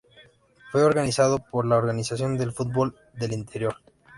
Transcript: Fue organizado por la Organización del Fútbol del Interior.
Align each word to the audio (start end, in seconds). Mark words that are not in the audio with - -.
Fue 0.71 0.81
organizado 0.83 1.37
por 1.51 1.63
la 1.67 1.77
Organización 1.77 2.35
del 2.35 2.53
Fútbol 2.53 2.95
del 3.13 3.33
Interior. 3.33 3.75